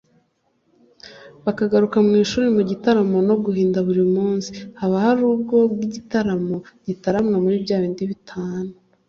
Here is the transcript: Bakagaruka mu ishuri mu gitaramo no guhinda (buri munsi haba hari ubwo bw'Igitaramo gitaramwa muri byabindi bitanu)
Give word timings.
Bakagaruka 1.45 1.97
mu 2.07 2.13
ishuri 2.23 2.47
mu 2.55 2.61
gitaramo 2.69 3.17
no 3.27 3.35
guhinda 3.43 3.77
(buri 3.87 4.03
munsi 4.15 4.49
haba 4.79 4.95
hari 5.05 5.21
ubwo 5.33 5.55
bw'Igitaramo 5.73 6.57
gitaramwa 6.87 7.35
muri 7.43 7.57
byabindi 7.63 8.03
bitanu) 8.11 8.71